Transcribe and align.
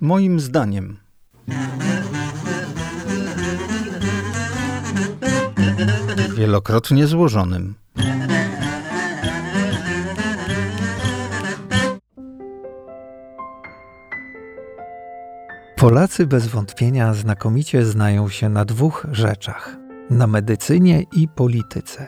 Moim 0.00 0.40
zdaniem. 0.40 0.96
Wielokrotnie 6.36 7.06
złożonym. 7.06 7.74
Polacy 15.76 16.26
bez 16.26 16.46
wątpienia 16.46 17.14
znakomicie 17.14 17.84
znają 17.84 18.28
się 18.28 18.48
na 18.48 18.64
dwóch 18.64 19.06
rzeczach: 19.12 19.76
na 20.10 20.26
medycynie 20.26 21.02
i 21.12 21.28
polityce. 21.28 22.06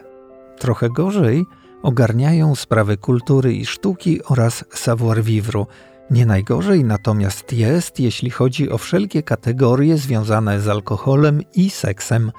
Trochę 0.58 0.90
gorzej 0.90 1.44
ogarniają 1.82 2.54
sprawy 2.54 2.96
kultury 2.96 3.54
i 3.54 3.66
sztuki 3.66 4.24
oraz 4.24 4.64
savoir-vivre. 4.74 5.64
Nie 6.10 6.26
najgorzej 6.26 6.84
natomiast 6.84 7.52
jest, 7.52 8.00
jeśli 8.00 8.30
chodzi 8.30 8.70
o 8.70 8.78
wszelkie 8.78 9.22
kategorie 9.22 9.96
związane 9.96 10.60
z 10.60 10.68
alkoholem 10.68 11.42
i 11.54 11.70
seksem. 11.70 12.32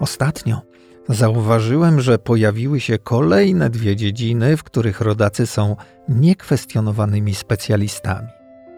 Ostatnio 0.00 0.62
zauważyłem, 1.08 2.00
że 2.00 2.18
pojawiły 2.18 2.80
się 2.80 2.98
kolejne 2.98 3.70
dwie 3.70 3.96
dziedziny, 3.96 4.56
w 4.56 4.64
których 4.64 5.00
rodacy 5.00 5.46
są 5.46 5.76
niekwestionowanymi 6.08 7.34
specjalistami 7.34 8.28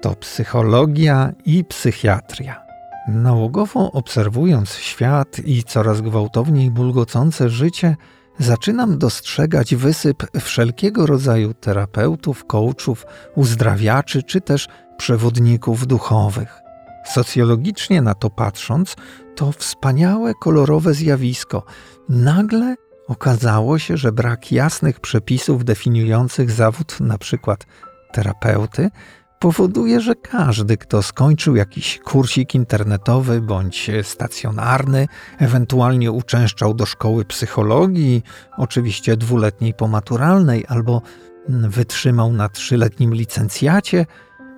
to 0.01 0.15
psychologia 0.15 1.33
i 1.45 1.65
psychiatria. 1.65 2.63
Nałogowo 3.09 3.93
obserwując 3.93 4.75
świat 4.75 5.39
i 5.45 5.65
coraz 5.65 6.01
gwałtowniej 6.01 6.71
bulgocące 6.71 7.49
życie, 7.49 7.97
zaczynam 8.39 8.99
dostrzegać 8.99 9.75
wysyp 9.75 10.27
wszelkiego 10.41 11.07
rodzaju 11.07 11.55
terapeutów, 11.55 12.45
coachów, 12.45 13.07
uzdrawiaczy 13.35 14.23
czy 14.23 14.41
też 14.41 14.69
przewodników 14.97 15.87
duchowych. 15.87 16.61
Socjologicznie 17.05 18.03
na 18.03 18.15
to 18.15 18.31
patrząc, 18.31 18.97
to 19.37 19.53
wspaniałe, 19.53 20.35
kolorowe 20.35 20.95
zjawisko. 20.95 21.63
Nagle 22.09 22.75
okazało 23.09 23.79
się, 23.79 23.97
że 23.97 24.13
brak 24.13 24.53
jasnych 24.53 25.01
przepisów 25.01 25.65
definiujących 25.65 26.51
zawód 26.51 27.01
przykład 27.19 27.67
terapeuty 28.13 28.91
powoduje, 29.39 30.01
że 30.01 30.15
każdy, 30.15 30.77
kto 30.77 31.03
skończył 31.03 31.57
jakiś 31.57 32.01
kursik 32.05 32.55
internetowy 32.55 33.41
bądź 33.41 33.91
stacjonarny, 34.03 35.09
ewentualnie 35.39 36.13
uczęszczał 36.13 36.75
do 36.75 36.87
szkoły 36.87 37.25
psychologii, 37.25 38.23
oczywiście 38.57 39.17
dwuletniej 39.17 39.75
pomaturalnej, 39.75 40.65
albo 40.69 41.03
wytrzymał 41.49 42.33
na 42.33 42.49
trzyletnim 42.49 43.15
licencjacie, 43.15 44.07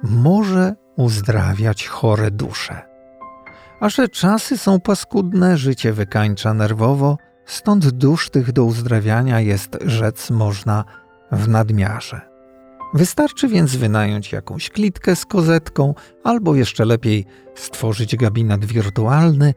może 0.03 0.75
uzdrawiać 0.97 1.87
chore 1.87 2.31
dusze. 2.31 2.83
A 3.81 3.89
że 3.89 4.09
czasy 4.09 4.59
są 4.59 4.81
paskudne, 4.81 5.57
życie 5.57 5.93
wykańcza 5.93 6.55
nerwowo, 6.55 7.19
stąd 7.47 7.91
dusz 7.91 8.31
tych 8.31 8.53
do 8.53 8.65
uzdrawiania 8.65 9.41
jest, 9.41 9.79
rzec 9.85 10.31
można, 10.31 10.85
w 11.33 11.49
nadmiarze. 11.49 12.28
Wystarczy 12.95 13.49
więc 13.49 13.77
wynająć 13.77 14.33
jakąś 14.33 14.71
klitkę 14.71 15.17
z 15.17 15.27
kozetką, 15.27 15.95
albo 16.25 16.55
jeszcze 16.55 16.85
lepiej 16.85 17.27
stworzyć 17.55 18.17
gabinet 18.17 18.65
wirtualny 18.65 19.55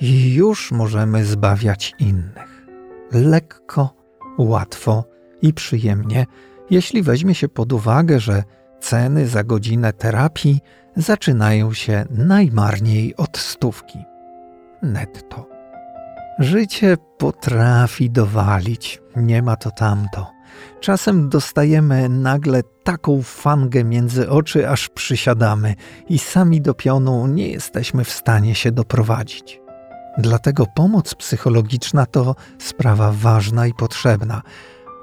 i 0.00 0.34
już 0.34 0.72
możemy 0.72 1.24
zbawiać 1.24 1.94
innych. 1.98 2.66
Lekko, 3.12 3.94
łatwo 4.38 5.04
i 5.42 5.52
przyjemnie, 5.52 6.26
jeśli 6.70 7.02
weźmie 7.02 7.34
się 7.34 7.48
pod 7.48 7.72
uwagę, 7.72 8.20
że 8.20 8.44
ceny 8.80 9.28
za 9.28 9.44
godzinę 9.44 9.92
terapii 9.92 10.60
zaczynają 10.96 11.72
się 11.72 12.04
najmarniej 12.10 13.16
od 13.16 13.38
stówki. 13.38 13.98
Netto. 14.82 15.48
Życie 16.38 16.96
potrafi 17.18 18.10
dowalić, 18.10 19.02
nie 19.16 19.42
ma 19.42 19.56
to 19.56 19.70
tamto. 19.70 20.33
Czasem 20.80 21.28
dostajemy 21.28 22.08
nagle 22.08 22.62
taką 22.62 23.22
fangę 23.22 23.84
między 23.84 24.30
oczy, 24.30 24.68
aż 24.68 24.88
przysiadamy 24.88 25.74
i 26.08 26.18
sami 26.18 26.60
do 26.60 26.74
pionu 26.74 27.26
nie 27.26 27.48
jesteśmy 27.48 28.04
w 28.04 28.10
stanie 28.10 28.54
się 28.54 28.72
doprowadzić. 28.72 29.60
Dlatego 30.18 30.66
pomoc 30.74 31.14
psychologiczna 31.14 32.06
to 32.06 32.36
sprawa 32.58 33.12
ważna 33.12 33.66
i 33.66 33.74
potrzebna, 33.74 34.42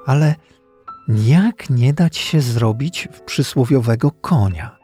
ale 0.06 0.36
jak 1.08 1.70
nie 1.70 1.94
dać 1.94 2.18
się 2.18 2.42
zrobić 2.42 3.08
w 3.12 3.22
przysłowiowego 3.22 4.12
konia? 4.12 4.81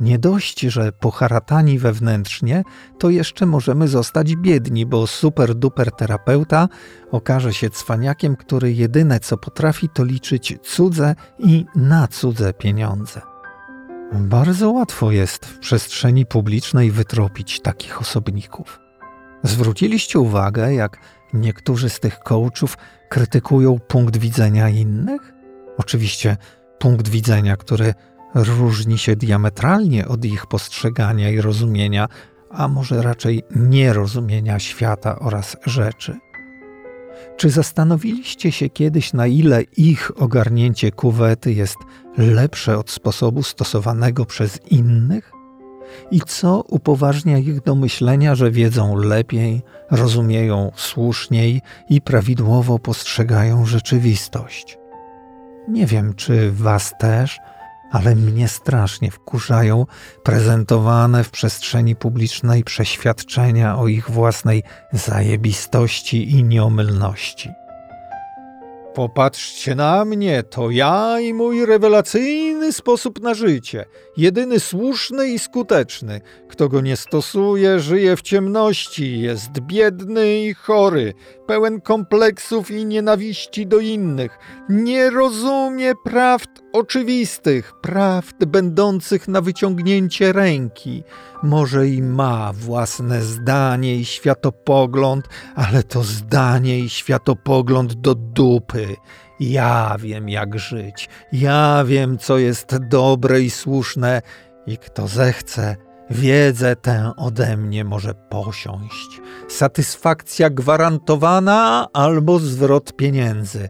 Nie 0.00 0.18
dość, 0.18 0.60
że 0.60 0.92
poharatani 0.92 1.78
wewnętrznie, 1.78 2.62
to 2.98 3.10
jeszcze 3.10 3.46
możemy 3.46 3.88
zostać 3.88 4.36
biedni, 4.36 4.86
bo 4.86 5.06
super 5.06 5.54
duper 5.54 5.92
terapeuta 5.92 6.68
okaże 7.10 7.54
się 7.54 7.70
cwaniakiem, 7.70 8.36
który 8.36 8.72
jedyne 8.72 9.20
co 9.20 9.36
potrafi 9.36 9.88
to 9.88 10.04
liczyć 10.04 10.58
cudze 10.62 11.14
i 11.38 11.64
na 11.76 12.08
cudze 12.08 12.52
pieniądze. 12.52 13.20
Bardzo 14.12 14.70
łatwo 14.70 15.12
jest 15.12 15.46
w 15.46 15.58
przestrzeni 15.58 16.26
publicznej 16.26 16.90
wytropić 16.90 17.60
takich 17.60 18.00
osobników. 18.00 18.80
Zwróciliście 19.42 20.18
uwagę, 20.18 20.74
jak 20.74 20.98
niektórzy 21.32 21.90
z 21.90 22.00
tych 22.00 22.18
coachów 22.18 22.78
krytykują 23.08 23.78
punkt 23.78 24.16
widzenia 24.16 24.68
innych? 24.68 25.32
Oczywiście 25.78 26.36
punkt 26.78 27.08
widzenia, 27.08 27.56
który 27.56 27.94
różni 28.36 28.98
się 28.98 29.16
diametralnie 29.16 30.08
od 30.08 30.24
ich 30.24 30.46
postrzegania 30.46 31.30
i 31.30 31.40
rozumienia, 31.40 32.08
a 32.50 32.68
może 32.68 33.02
raczej 33.02 33.42
nierozumienia 33.56 34.58
świata 34.58 35.18
oraz 35.18 35.56
rzeczy. 35.66 36.18
Czy 37.36 37.50
zastanowiliście 37.50 38.52
się 38.52 38.70
kiedyś, 38.70 39.12
na 39.12 39.26
ile 39.26 39.62
ich 39.62 40.22
ogarnięcie 40.22 40.92
kuwety 40.92 41.52
jest 41.52 41.76
lepsze 42.18 42.78
od 42.78 42.90
sposobu 42.90 43.42
stosowanego 43.42 44.24
przez 44.24 44.60
innych? 44.70 45.32
I 46.10 46.20
co 46.20 46.62
upoważnia 46.68 47.38
ich 47.38 47.62
do 47.62 47.74
myślenia, 47.74 48.34
że 48.34 48.50
wiedzą 48.50 48.96
lepiej, 48.96 49.62
rozumieją 49.90 50.72
słuszniej 50.74 51.62
i 51.90 52.00
prawidłowo 52.00 52.78
postrzegają 52.78 53.66
rzeczywistość? 53.66 54.78
Nie 55.68 55.86
wiem, 55.86 56.14
czy 56.14 56.52
Was 56.52 56.94
też, 56.98 57.38
ale 57.90 58.14
mnie 58.14 58.48
strasznie 58.48 59.10
wkurzają 59.10 59.86
prezentowane 60.22 61.24
w 61.24 61.30
przestrzeni 61.30 61.96
publicznej 61.96 62.64
przeświadczenia 62.64 63.78
o 63.78 63.88
ich 63.88 64.10
własnej 64.10 64.62
zajebistości 64.92 66.30
i 66.30 66.44
nieomylności. 66.44 67.50
Popatrzcie 68.96 69.74
na 69.74 70.04
mnie, 70.04 70.42
to 70.42 70.70
ja 70.70 71.20
i 71.20 71.34
mój 71.34 71.66
rewelacyjny 71.66 72.72
sposób 72.72 73.20
na 73.20 73.34
życie, 73.34 73.84
jedyny 74.16 74.60
słuszny 74.60 75.28
i 75.28 75.38
skuteczny. 75.38 76.20
Kto 76.48 76.68
go 76.68 76.80
nie 76.80 76.96
stosuje, 76.96 77.80
żyje 77.80 78.16
w 78.16 78.22
ciemności, 78.22 79.20
jest 79.20 79.60
biedny 79.60 80.38
i 80.38 80.54
chory, 80.54 81.14
pełen 81.46 81.80
kompleksów 81.80 82.70
i 82.70 82.86
nienawiści 82.86 83.66
do 83.66 83.78
innych, 83.78 84.38
nie 84.68 85.10
rozumie 85.10 85.92
prawd 86.04 86.65
oczywistych, 86.76 87.72
prawd 87.80 88.44
będących 88.44 89.28
na 89.28 89.40
wyciągnięcie 89.40 90.32
ręki. 90.32 91.04
Może 91.42 91.88
i 91.88 92.02
ma 92.02 92.52
własne 92.52 93.22
zdanie 93.22 93.96
i 93.96 94.04
światopogląd, 94.04 95.28
ale 95.54 95.82
to 95.82 96.02
zdanie 96.02 96.78
i 96.78 96.88
światopogląd 96.88 97.94
do 97.94 98.14
dupy. 98.14 98.96
Ja 99.40 99.96
wiem, 99.98 100.28
jak 100.28 100.58
żyć, 100.58 101.08
ja 101.32 101.84
wiem, 101.86 102.18
co 102.18 102.38
jest 102.38 102.76
dobre 102.90 103.40
i 103.40 103.50
słuszne, 103.50 104.22
i 104.66 104.78
kto 104.78 105.08
zechce, 105.08 105.76
wiedzę 106.10 106.76
tę 106.76 107.12
ode 107.16 107.56
mnie 107.56 107.84
może 107.84 108.14
posiąść. 108.14 109.20
Satysfakcja 109.48 110.50
gwarantowana 110.50 111.88
albo 111.92 112.38
zwrot 112.38 112.96
pieniędzy. 112.96 113.68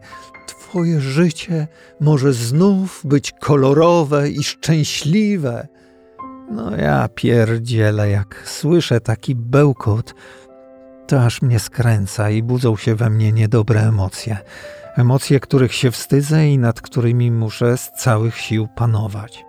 Twoje 0.69 1.01
życie 1.01 1.67
może 1.99 2.33
znów 2.33 3.01
być 3.05 3.31
kolorowe 3.31 4.29
i 4.29 4.43
szczęśliwe. 4.43 5.67
No 6.51 6.75
ja 6.75 7.09
pierdzielę, 7.15 8.09
jak 8.09 8.43
słyszę 8.45 9.01
taki 9.01 9.35
bełkot, 9.35 10.13
to 11.07 11.23
aż 11.23 11.41
mnie 11.41 11.59
skręca 11.59 12.29
i 12.29 12.43
budzą 12.43 12.75
się 12.75 12.95
we 12.95 13.09
mnie 13.09 13.31
niedobre 13.31 13.81
emocje. 13.81 14.37
Emocje, 14.95 15.39
których 15.39 15.73
się 15.73 15.91
wstydzę 15.91 16.47
i 16.47 16.57
nad 16.57 16.81
którymi 16.81 17.31
muszę 17.31 17.77
z 17.77 17.91
całych 17.91 18.37
sił 18.37 18.67
panować. 18.75 19.45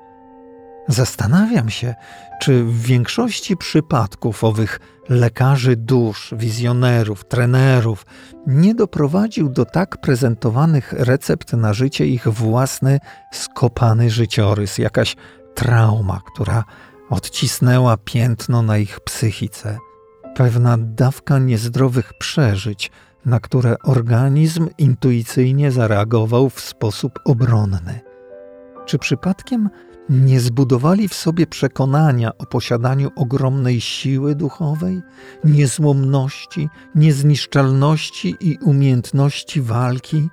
Zastanawiam 0.88 1.70
się, 1.70 1.94
czy 2.40 2.64
w 2.64 2.82
większości 2.82 3.56
przypadków 3.56 4.44
owych 4.44 4.81
lekarzy 5.08 5.76
dusz, 5.76 6.35
wizjonerów, 6.37 7.25
trenerów 7.25 8.06
nie 8.46 8.75
doprowadził 8.75 9.49
do 9.49 9.64
tak 9.64 10.00
prezentowanych 10.00 10.93
recept 10.93 11.52
na 11.52 11.73
życie 11.73 12.06
ich 12.06 12.29
własny 12.29 12.99
skopany 13.32 14.11
życiorys, 14.11 14.79
jakaś 14.79 15.17
trauma, 15.55 16.20
która 16.32 16.64
odcisnęła 17.11 17.96
piętno 17.96 18.62
na 18.62 18.79
ich 18.79 19.00
psychice. 19.00 19.79
Pewna 20.34 20.76
dawka 20.79 21.38
niezdrowych 21.38 22.12
przeżyć, 22.19 22.91
na 23.26 23.41
które 23.41 23.76
organizm 23.84 24.69
intuicyjnie 24.79 25.70
zareagował 25.73 26.50
w 26.50 26.61
sposób 26.61 27.19
obronny. 27.25 28.00
Czy 28.87 28.99
przypadkiem 28.99 29.69
nie 30.10 30.40
zbudowali 30.40 31.08
w 31.08 31.14
sobie 31.14 31.46
przekonania 31.46 32.38
o 32.38 32.46
posiadaniu 32.46 33.10
ogromnej 33.16 33.81
siły 33.81 34.34
duchowej, 34.34 35.02
niezłomności, 35.44 36.69
niezniszczalności 36.94 38.37
i 38.40 38.58
umiejętności 38.64 39.60
walki 39.60 40.28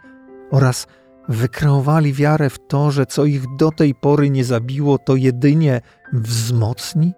oraz 0.51 0.87
wykreowali 1.29 2.13
wiarę 2.13 2.49
w 2.49 2.67
to, 2.67 2.91
że 2.91 3.05
co 3.05 3.25
ich 3.25 3.43
do 3.57 3.71
tej 3.71 3.95
pory 3.95 4.29
nie 4.29 4.43
zabiło, 4.43 4.97
to 4.97 5.15
jedynie 5.15 5.81
wzmocni? 6.13 7.13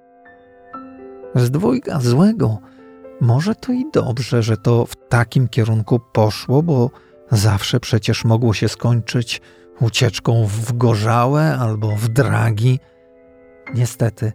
Z 1.35 1.51
dwojga 1.51 1.99
złego, 1.99 2.57
może 3.21 3.55
to 3.55 3.71
i 3.71 3.85
dobrze, 3.93 4.43
że 4.43 4.57
to 4.57 4.85
w 4.85 4.95
takim 5.09 5.47
kierunku 5.47 5.99
poszło, 6.13 6.63
bo 6.63 6.89
zawsze 7.31 7.79
przecież 7.79 8.25
mogło 8.25 8.53
się 8.53 8.69
skończyć 8.69 9.41
ucieczką 9.81 10.45
w 10.47 10.77
gorzałe 10.77 11.57
albo 11.57 11.95
w 11.95 12.07
dragi. 12.07 12.79
Niestety, 13.75 14.31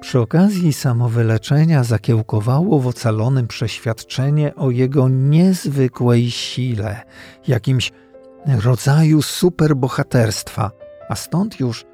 przy 0.00 0.20
okazji 0.20 0.72
samowyleczenia 0.72 1.84
zakiełkowało 1.84 2.78
w 2.78 2.86
ocalonym 2.86 3.46
przeświadczenie 3.46 4.54
o 4.54 4.70
jego 4.70 5.08
niezwykłej 5.08 6.30
sile, 6.30 7.00
jakimś 7.48 7.92
rodzaju 8.46 9.22
superbohaterstwa, 9.22 10.70
a 11.08 11.14
stąd 11.14 11.60
już 11.60 11.84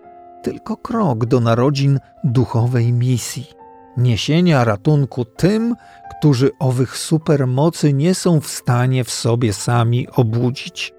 tylko 0.42 0.76
krok 0.76 1.26
do 1.26 1.40
narodzin 1.40 1.98
duchowej 2.24 2.92
misji 2.92 3.58
niesienia 3.98 4.64
ratunku 4.64 5.24
tym, 5.24 5.74
którzy 6.10 6.50
owych 6.58 6.96
supermocy 6.96 7.92
nie 7.92 8.14
są 8.14 8.40
w 8.40 8.46
stanie 8.46 9.04
w 9.04 9.10
sobie 9.10 9.52
sami 9.52 10.08
obudzić. 10.08 10.94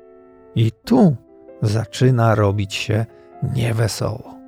I 0.56 0.72
tu 0.72 1.16
zaczyna 1.62 2.36
robić 2.36 2.74
się 2.74 3.06
niewesoło. 3.56 4.40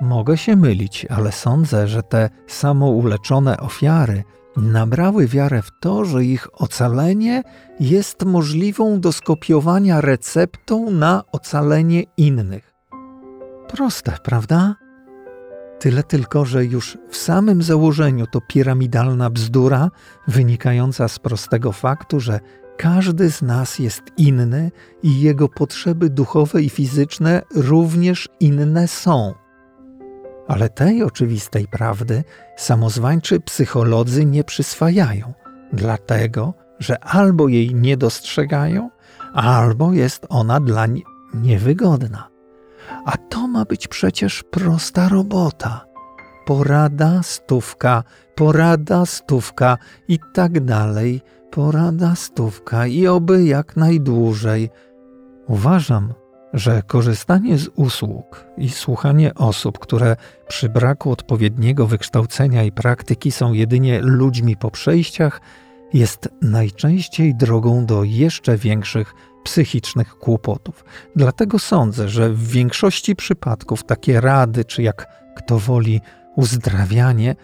Mogę 0.00 0.36
się 0.36 0.56
mylić, 0.56 1.06
ale 1.10 1.32
sądzę, 1.32 1.88
że 1.88 2.02
te 2.02 2.30
samouleczone 2.46 3.56
ofiary 3.56 4.24
nabrały 4.56 5.26
wiarę 5.26 5.62
w 5.62 5.70
to, 5.80 6.04
że 6.04 6.24
ich 6.24 6.62
ocalenie 6.62 7.42
jest 7.80 8.24
możliwą 8.24 9.00
do 9.00 9.12
skopiowania 9.12 10.00
receptą 10.00 10.90
na 10.90 11.22
ocalenie 11.32 12.02
innych. 12.16 12.74
Proste, 13.68 14.12
prawda? 14.22 14.74
Tyle 15.78 16.02
tylko, 16.02 16.44
że 16.44 16.64
już 16.64 16.98
w 17.10 17.16
samym 17.16 17.62
założeniu 17.62 18.26
to 18.26 18.40
piramidalna 18.40 19.30
bzdura 19.30 19.90
wynikająca 20.28 21.08
z 21.08 21.18
prostego 21.18 21.72
faktu, 21.72 22.20
że 22.20 22.40
każdy 22.78 23.30
z 23.30 23.42
nas 23.42 23.78
jest 23.78 24.02
inny 24.16 24.70
i 25.02 25.20
jego 25.20 25.48
potrzeby 25.48 26.10
duchowe 26.10 26.62
i 26.62 26.68
fizyczne 26.68 27.42
również 27.54 28.28
inne 28.40 28.88
są. 28.88 29.34
Ale 30.48 30.68
tej 30.68 31.02
oczywistej 31.02 31.68
prawdy 31.68 32.24
samozwańczy 32.56 33.40
psycholodzy 33.40 34.24
nie 34.24 34.44
przyswajają, 34.44 35.34
dlatego 35.72 36.54
że 36.78 37.04
albo 37.04 37.48
jej 37.48 37.74
nie 37.74 37.96
dostrzegają, 37.96 38.90
albo 39.34 39.92
jest 39.92 40.26
ona 40.28 40.60
dla 40.60 40.86
nich 40.86 41.04
niewygodna. 41.34 42.28
A 43.04 43.16
to 43.16 43.48
ma 43.48 43.64
być 43.64 43.88
przecież 43.88 44.42
prosta 44.42 45.08
robota. 45.08 45.86
Porada, 46.46 47.22
stówka, 47.22 48.04
porada, 48.34 49.06
stówka 49.06 49.78
i 50.08 50.18
tak 50.34 50.64
dalej, 50.64 51.22
porada, 51.56 52.14
stówka 52.14 52.86
i 52.86 53.06
oby 53.06 53.44
jak 53.44 53.76
najdłużej. 53.76 54.70
Uważam, 55.48 56.14
że 56.52 56.82
korzystanie 56.86 57.58
z 57.58 57.68
usług 57.76 58.44
i 58.58 58.68
słuchanie 58.68 59.34
osób, 59.34 59.78
które 59.78 60.16
przy 60.48 60.68
braku 60.68 61.10
odpowiedniego 61.10 61.86
wykształcenia 61.86 62.64
i 62.64 62.72
praktyki 62.72 63.32
są 63.32 63.52
jedynie 63.52 64.00
ludźmi 64.02 64.56
po 64.56 64.70
przejściach, 64.70 65.40
jest 65.94 66.28
najczęściej 66.42 67.34
drogą 67.34 67.86
do 67.86 68.04
jeszcze 68.04 68.56
większych 68.56 69.14
psychicznych 69.44 70.18
kłopotów. 70.18 70.84
Dlatego 71.16 71.58
sądzę, 71.58 72.08
że 72.08 72.30
w 72.30 72.48
większości 72.48 73.16
przypadków 73.16 73.84
takie 73.84 74.20
rady, 74.20 74.64
czy 74.64 74.82
jak 74.82 75.06
kto 75.36 75.58
woli 75.58 76.00
uzdrawianie, 76.36 77.36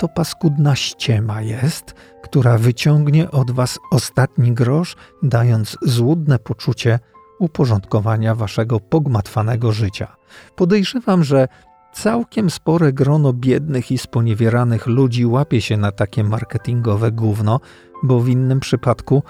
to 0.00 0.08
paskudna 0.08 0.76
ściema 0.76 1.42
jest, 1.42 1.94
która 2.22 2.58
wyciągnie 2.58 3.30
od 3.30 3.50
was 3.50 3.78
ostatni 3.90 4.52
grosz, 4.52 4.96
dając 5.22 5.76
złudne 5.82 6.38
poczucie 6.38 6.98
uporządkowania 7.38 8.34
waszego 8.34 8.80
pogmatwanego 8.80 9.72
życia. 9.72 10.16
Podejrzewam, 10.56 11.24
że 11.24 11.48
całkiem 11.92 12.50
spore 12.50 12.92
grono 12.92 13.32
biednych 13.32 13.90
i 13.92 13.98
sponiewieranych 13.98 14.86
ludzi 14.86 15.26
łapie 15.26 15.60
się 15.60 15.76
na 15.76 15.92
takie 15.92 16.24
marketingowe 16.24 17.12
gówno, 17.12 17.60
bo 18.02 18.20
w 18.20 18.28
innym 18.28 18.60
przypadku 18.60 19.22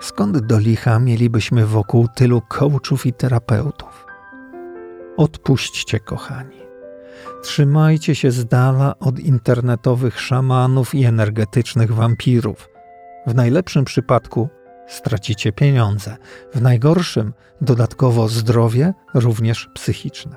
Skąd 0.00 0.38
do 0.38 0.58
licha 0.58 0.98
mielibyśmy 0.98 1.66
wokół 1.66 2.08
tylu 2.08 2.42
coachów 2.48 3.06
i 3.06 3.12
terapeutów? 3.12 4.06
Odpuśćcie, 5.16 6.00
kochani. 6.00 6.69
Trzymajcie 7.42 8.14
się 8.14 8.30
z 8.30 8.46
dala 8.46 8.98
od 8.98 9.18
internetowych 9.18 10.20
szamanów 10.20 10.94
i 10.94 11.04
energetycznych 11.04 11.94
wampirów. 11.94 12.68
W 13.26 13.34
najlepszym 13.34 13.84
przypadku 13.84 14.48
stracicie 14.88 15.52
pieniądze, 15.52 16.16
w 16.54 16.62
najgorszym 16.62 17.32
dodatkowo 17.60 18.28
zdrowie, 18.28 18.94
również 19.14 19.68
psychiczne. 19.74 20.36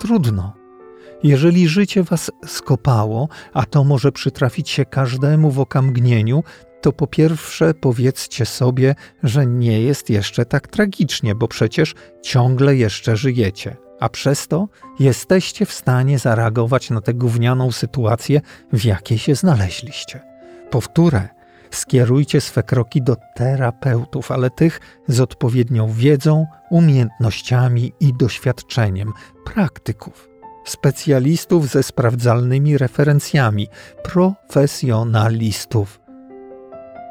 Trudno. 0.00 0.52
Jeżeli 1.22 1.68
życie 1.68 2.02
was 2.02 2.30
skopało, 2.46 3.28
a 3.52 3.66
to 3.66 3.84
może 3.84 4.12
przytrafić 4.12 4.70
się 4.70 4.84
każdemu 4.84 5.50
w 5.50 5.60
okamgnieniu, 5.60 6.42
to 6.80 6.92
po 6.92 7.06
pierwsze 7.06 7.74
powiedzcie 7.74 8.46
sobie, 8.46 8.94
że 9.22 9.46
nie 9.46 9.80
jest 9.80 10.10
jeszcze 10.10 10.44
tak 10.44 10.68
tragicznie, 10.68 11.34
bo 11.34 11.48
przecież 11.48 11.94
ciągle 12.22 12.76
jeszcze 12.76 13.16
żyjecie, 13.16 13.76
a 14.00 14.08
przez 14.08 14.48
to 14.48 14.68
jesteście 14.98 15.66
w 15.66 15.72
stanie 15.72 16.18
zareagować 16.18 16.90
na 16.90 17.00
tę 17.00 17.14
gównianą 17.14 17.72
sytuację, 17.72 18.40
w 18.72 18.84
jakiej 18.84 19.18
się 19.18 19.34
znaleźliście. 19.34 20.20
Powtórę, 20.70 21.28
skierujcie 21.70 22.40
swe 22.40 22.62
kroki 22.62 23.02
do 23.02 23.16
terapeutów, 23.34 24.30
ale 24.30 24.50
tych 24.50 24.80
z 25.08 25.20
odpowiednią 25.20 25.92
wiedzą, 25.92 26.46
umiejętnościami 26.70 27.92
i 28.00 28.14
doświadczeniem, 28.14 29.12
praktyków 29.44 30.36
specjalistów 30.66 31.68
ze 31.68 31.82
sprawdzalnymi 31.82 32.78
referencjami, 32.78 33.68
profesjonalistów. 34.04 36.00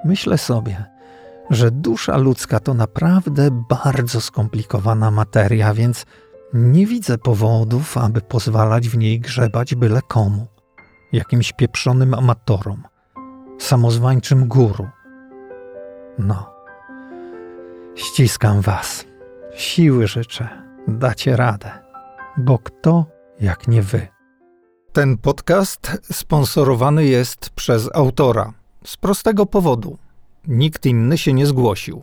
Myślę 0.05 0.37
sobie, 0.37 0.85
że 1.49 1.71
dusza 1.71 2.17
ludzka 2.17 2.59
to 2.59 2.73
naprawdę 2.73 3.63
bardzo 3.69 4.21
skomplikowana 4.21 5.11
materia, 5.11 5.73
więc 5.73 6.05
nie 6.55 6.85
widzę 6.87 7.17
powodów, 7.17 7.97
aby 7.97 8.21
pozwalać 8.21 8.89
w 8.89 8.97
niej 8.97 9.19
grzebać 9.19 9.75
byle 9.75 10.01
komu, 10.01 10.47
jakimś 11.11 11.53
pieprzonym 11.53 12.13
amatorom, 12.13 12.83
samozwańczym 13.59 14.47
guru. 14.47 14.87
No, 16.19 16.53
ściskam 17.95 18.61
was, 18.61 19.05
siły 19.55 20.07
życzę, 20.07 20.49
dacie 20.87 21.35
radę, 21.35 21.71
bo 22.37 22.59
kto 22.59 23.05
jak 23.39 23.67
nie 23.67 23.81
wy. 23.81 24.07
Ten 24.93 25.17
podcast 25.17 26.01
sponsorowany 26.11 27.05
jest 27.05 27.49
przez 27.49 27.89
autora 27.93 28.53
z 28.85 28.97
prostego 28.97 29.45
powodu. 29.45 29.97
Nikt 30.47 30.85
inny 30.85 31.17
się 31.17 31.33
nie 31.33 31.45
zgłosił. 31.45 32.01